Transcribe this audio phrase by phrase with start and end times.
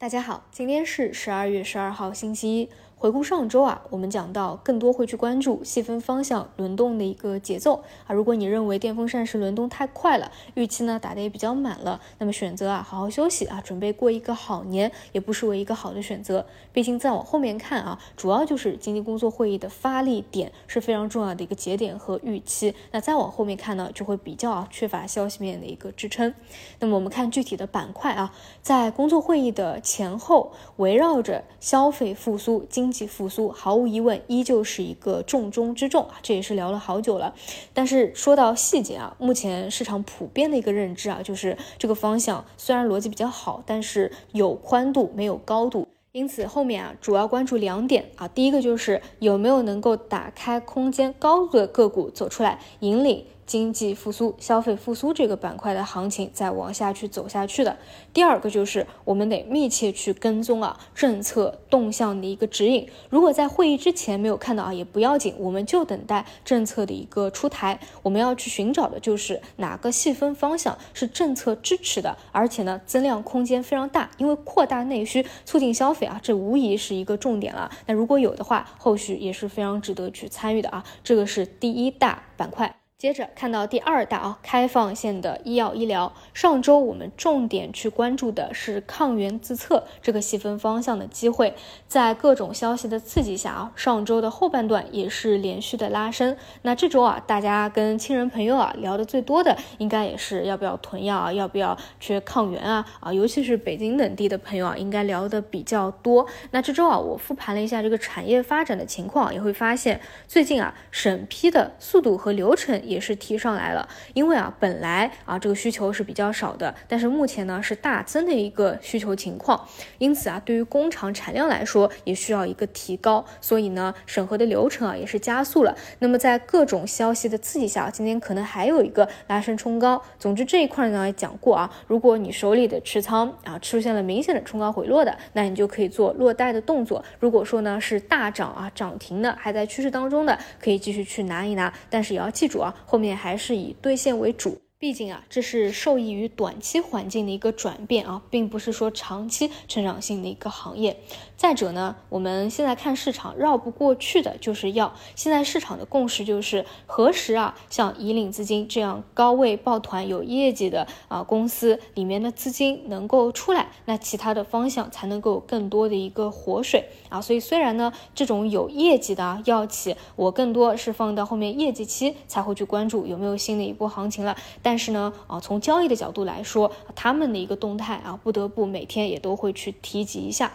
[0.00, 2.70] 大家好，今天是十二月十二号，星期一。
[3.00, 8.12] 回顾上周啊，我们讲到更多会去关注细分方向轮动的一个节奏啊。
[8.12, 16.44] 如果你认为电风扇是轮动太快了，预期呢打的也比较满了，那么选择啊好好休息啊，准备过一个好年，也不失为一个好的选择。
[16.72, 22.74] 毕竟再往后面看啊，主要就是经济工作会议的发力点是非常重要的一个节点和预期。
[22.90, 26.34] 那再往后面看呢，就会比较啊缺乏消息面的一个支撑。
[26.80, 37.34] 那么我们看具体的板块啊，在工作会议的前后，围绕着消费复苏、经经济复苏毫无疑问依旧是一个重中之重啊，这也是聊了好久了。
[37.74, 45.86] 但是说到细节啊，目前市场普遍的一个认知啊，就是这个方向虽然逻辑比较好，但是有宽度没有高度。
[46.12, 53.26] 因此后面啊，主要关注两点啊，第一个就是有没有能够打开空间高度的个股走出来，引领。
[53.48, 57.78] 经济复苏、消费复苏这个板块的行情再往下去走下去的。
[58.12, 62.86] 第二个就是我们得密切去跟踪啊政策动向的一个指引。
[63.08, 67.80] 如果在会议之前没有看到啊，也不要紧，我们就等待政策的一个出台。
[68.02, 77.70] 我们要去寻找的就是哪个细分方向是政策支持的，而且呢增量空间非常大，因为扩大内需、促进消费啊，这无疑是一个重点了。
[77.86, 80.84] 那如果有的话，后续也是非常值得去参与的啊。
[81.02, 82.77] 这个是第一大板块。
[82.98, 86.12] 接着看到第二大啊，开放线的医药医疗。
[86.34, 91.54] 上周我们重点去关注的是抗原自测这个细分方向的机会，
[91.86, 96.36] 在各种消息的刺激下啊，上周的后半段也是连续的拉升。
[96.62, 106.26] 那这周啊，大家跟亲人朋友啊聊的最多的，应该也是要不要囤药啊，要不要缺抗原啊啊，尤其是北京等地的朋友啊，应该聊的比较多。
[106.50, 112.87] 那这周啊，我复盘了一下这个产业发展的情况，也会发现最近啊，审批的速度和流程。
[112.88, 125.76] 也是提上来了，因为啊，本来啊这个需求是比较少的，但是目前呢是大增的一个需求情况，因此啊，对于工厂产量来说也需要一个提高，所以呢，审核的流程啊也是加速了。
[125.98, 130.02] 那么在各种消息的刺激下，今天可能还有一个拉升冲高。
[130.18, 137.04] 总之这一块呢也讲过啊，如果你手里的持仓啊出现了明显的冲高回落的，那你就可以做落袋的动作。
[137.20, 142.74] 如果说呢是大涨啊涨停的，还在趋势当中的，可以继续去拿一拿，但是也要记住啊。
[142.84, 144.60] 后面还是以兑现为主。
[144.80, 151.00] 毕竟啊，这是受益于短期环境的一个转变啊，并不是说长期成长性的一个行业。
[151.36, 167.20] 再者呢，我们现在看市场绕不过去的就是要现在市场的共识就是何时啊，像以岭资金这样高位抱团有业绩的啊公司里面的资金能够出来，那其他的方向才能够有更多的一个活水啊。
[167.20, 174.36] 所以虽然呢，这种有业绩的药企，我更多是放到后面业绩期才会去关注有没有新的一波行情了。
[174.68, 180.52] 但是呢，啊，从交易的角度来说，他们的一个动态啊，不得不每天也都会去提及一下。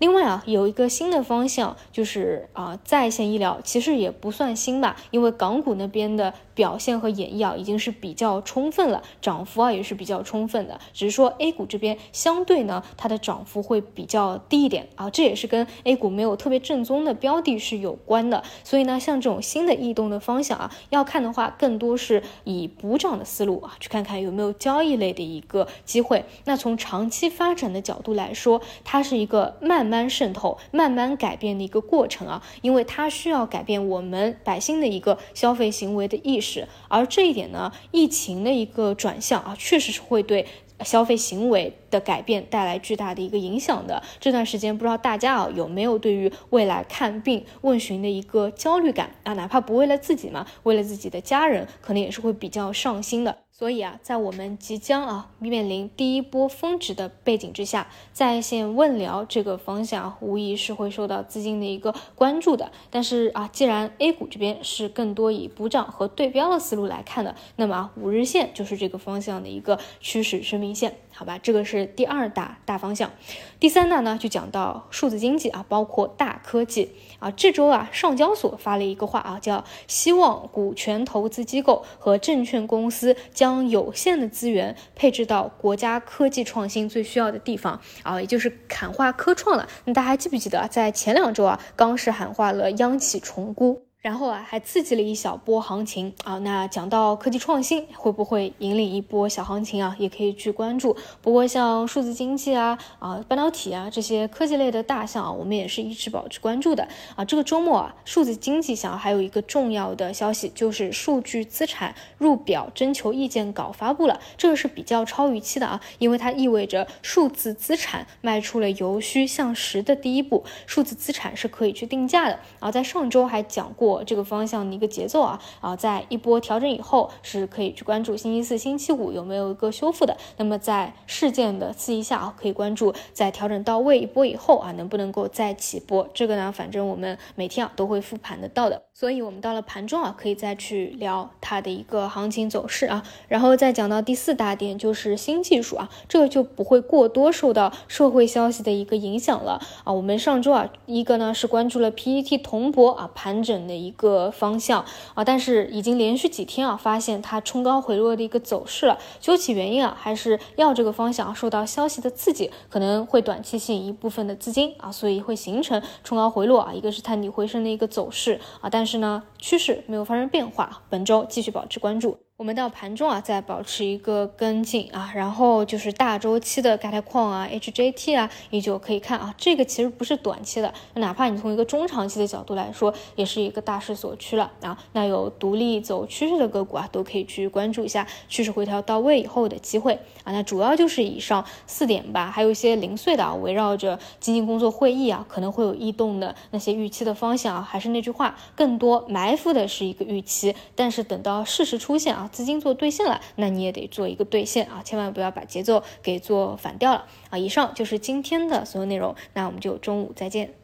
[0.00, 10.78] 另外啊，有一个新的方向就是啊，在线医疗其实也不算新吧，因为港股那边的表现和演绎啊，已经是比较充分了，涨幅啊也是比较充分的。
[10.92, 18.42] 只是说 A 股这边相对呢，它的涨幅会比较低一点啊，这也是跟 A 股没有特别正宗的标的是有关的。
[18.62, 23.53] 所以呢，像这种新的异动的方向啊，要看的话，更多是以补涨的思路。
[23.80, 26.24] 去看看有没有交易类的一个机会。
[26.44, 36.66] 那从长期发展的角度来说，它是一个慢慢渗透、慢慢改变的一个过程啊，因为它需要改变我们百姓的一个消费行为的意识。
[36.88, 40.46] 而这一点呢，疫情的一个转向啊，确实是会对。
[40.84, 49.32] 消费行为的改变带来巨大的一个影响的这段时间，不知道大家啊有没有对于未来看病问询的一个焦虑感啊？
[49.32, 53.38] 哪怕不为了自己嘛，为了自己的家人，可能也是会比较上心的。
[53.56, 62.72] 所以啊，在我们即将啊面临第一波峰值的背景之下，在线问聊这个方向无疑是会受到资金的一个关注的。
[62.90, 70.96] 但是啊，既然 A 股这边是更多以补涨和对标的思路来看的，那么啊，五日线就是这个方向的一个趋势生命线。
[71.12, 73.12] 好吧，这个是第二大大方向。
[73.60, 76.90] 第三大呢，就讲到数字经济啊，包括大科技
[77.20, 77.30] 啊。
[77.30, 89.68] 这周啊，上交所发了一个话啊，叫希望股权投资机构和证券公司将将有限的资源配置到国家科技创新最需要的地方啊，也就是喊话科创了。
[89.84, 93.86] 那大家还记不记得，在前两周啊，刚是喊话了央企重估。
[94.04, 96.38] 然后啊，还刺激了一小波行情啊。
[96.40, 99.96] 那讲到科技创新，会不会引领一波小行情啊？
[99.98, 100.94] 也可以去关注。
[101.22, 106.86] 不过像数字经济啊、啊半导体啊这些科技类的大项啊，我们也是一直保持关注的
[107.16, 107.24] 啊。
[107.24, 114.20] 这个周末啊，数字经济项还有一个重要的消息，就是数据资产入表征求意见稿发布了。
[114.36, 120.44] 这个是比较超预期的啊，因为它意味着数字资产迈出了由虚向实的第一步。
[120.66, 122.38] 数字资产是可以去定价的。
[122.60, 123.93] 啊在上周还讲过。
[124.02, 130.16] 这个方向的一个节奏啊啊，在一波调整以后，是可以去关注星期四、星期五有没有一个修复的。
[130.38, 136.08] 那么在事件的刺激下啊，可以关注在调整到位一波以后啊，能不能够再起波？
[136.14, 138.82] 这个呢，反正我们每天啊都会复盘得到的。
[138.92, 143.04] 所以，我们到了盘中啊，可以再去聊它的一个行情走势啊。
[143.28, 149.92] 然后再讲到第四大点，就是新技术啊，这个就不会过多受到社会消息的一个影响了啊。
[149.92, 153.74] 我们上周啊，一个呢是关注了 PET 铜箔啊盘整的。
[153.84, 154.84] 一个方向
[155.14, 158.98] 啊，但是已经连续几天啊，发现它冲高回落的一个走势了。
[159.20, 172.23] 究其原因啊，还是要这个方向受到消息的刺激，可能会短期吸引一部分的资金啊，所以会形成冲高回落啊，一个是探底回升的一个走势啊，但是呢，趋势没有发生变化，本周继续保持关注。
[172.36, 179.32] 我们到盘中啊，再保持一个跟进啊，然后就是大周期的钙钛矿啊、HJT 啊，依旧可以看啊。
[179.38, 184.76] 这个其实不是短期的，哪怕你从一个中长期的角度来说，也是一个大势所趋了啊。
[184.94, 189.94] 那有独立走趋势的个股啊，都可以去关注一下趋势回调到位以后的机会
[190.24, 190.32] 啊。
[190.32, 197.62] 那主要就是以上四点吧，还有一些零碎的啊，围绕着基金工作会议啊，可能会有异动的那些预期的方向啊。
[197.62, 202.23] 还是那句话，更多埋伏的是一个预期，但是等到事实出现啊。
[202.28, 207.38] 资金做兑现了，那你也得做一个兑现啊，千万不要把节奏给做反掉了啊！
[207.38, 210.54] 以上就是今天的所有内容，那我们就中午再见。